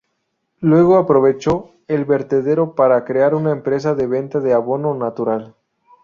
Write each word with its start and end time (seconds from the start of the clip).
Luego 0.61 0.97
aprovechó 0.97 1.75
el 1.87 2.05
vertedero 2.05 2.73
para 2.73 3.05
crear 3.05 3.35
una 3.35 3.51
empresa 3.51 3.93
de 3.93 4.07
venta 4.07 4.39
de 4.39 4.51
abono 4.51 4.95
natural. 4.95 5.53